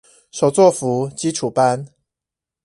[0.31, 1.85] 手作服基礎班